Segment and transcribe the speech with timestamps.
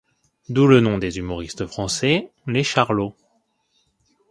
[0.49, 3.13] D'où le nom des humoristes français, les Charlots.